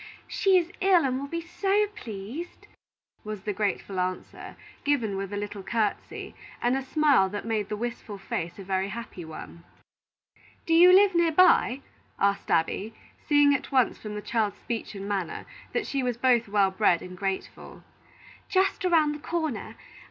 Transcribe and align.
She 0.27 0.57
is 0.57 0.71
ill, 0.81 1.05
and 1.05 1.19
will 1.19 1.27
be 1.27 1.41
so 1.41 1.85
pleased," 1.95 2.65
was 3.23 3.43
the 3.43 3.53
grateful 3.53 3.99
answer, 3.99 4.55
given 4.83 5.15
with 5.15 5.31
a 5.31 5.37
little 5.37 5.61
courtesy, 5.61 6.33
and 6.59 6.75
a 6.75 6.81
smile 6.81 7.29
that 7.29 7.45
made 7.45 7.69
the 7.69 7.77
wistful 7.77 8.17
face 8.17 8.57
a 8.57 8.63
very 8.63 8.87
happy 8.89 9.23
one. 9.23 9.63
"Do 10.65 10.73
you 10.73 10.91
live 10.91 11.13
near 11.13 11.31
by?" 11.31 11.81
asked 12.17 12.49
Abby, 12.49 12.95
seeing 13.27 13.53
at 13.53 13.71
once 13.71 13.99
from 13.99 14.15
the 14.15 14.23
child's 14.23 14.57
speech 14.57 14.95
and 14.95 15.07
manner 15.07 15.45
that 15.71 15.85
she 15.85 16.01
was 16.01 16.17
both 16.17 16.47
well 16.47 16.71
bred 16.71 17.03
and 17.03 17.15
grateful. 17.15 17.83
"Just 18.49 18.83
around 18.83 19.11
the 19.11 19.19
corner. 19.19 19.75